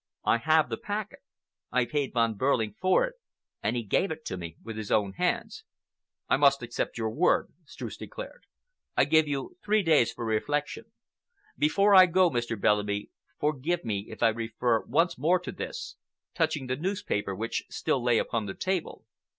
I 0.25 0.37
have 0.39 0.69
the 0.69 0.77
packet. 0.79 1.19
I 1.71 1.85
paid 1.85 2.11
Von 2.11 2.33
Behrling 2.35 2.73
for 2.81 3.05
it 3.05 3.13
and 3.61 3.75
he 3.75 3.83
gave 3.83 4.09
it 4.09 4.25
to 4.25 4.35
me 4.35 4.57
with 4.63 4.75
his 4.75 4.91
own 4.91 5.13
hands." 5.13 5.63
"I 6.27 6.37
must 6.37 6.63
accept 6.63 6.97
your 6.97 7.11
word," 7.11 7.53
Streuss 7.65 7.97
declared. 7.97 8.47
"I 8.97 9.05
give 9.05 9.27
you 9.27 9.57
three 9.63 9.83
days 9.83 10.11
for 10.11 10.25
reflection. 10.25 10.85
Before 11.55 11.93
I 11.93 12.07
go, 12.07 12.31
Mr. 12.31 12.59
Bellamy, 12.59 13.11
forgive 13.39 13.85
me 13.85 14.07
if 14.09 14.23
I 14.23 14.29
refer 14.29 14.81
once 14.85 15.19
more 15.19 15.39
to 15.39 15.51
this,"—touching 15.51 16.65
the 16.65 16.77
newspaper 16.77 17.35
which 17.35 17.65
still 17.69 18.01
lay 18.03 18.17
upon 18.17 18.47
the 18.47 18.55
table. 18.55 19.05